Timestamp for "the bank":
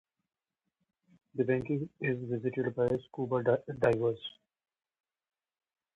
1.35-1.67